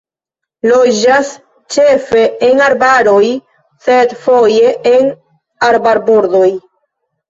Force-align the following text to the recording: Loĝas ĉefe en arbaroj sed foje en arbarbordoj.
Loĝas 0.69 1.29
ĉefe 1.75 2.25
en 2.49 2.65
arbaroj 2.71 3.23
sed 3.87 4.19
foje 4.27 4.77
en 4.97 5.17
arbarbordoj. 5.73 6.47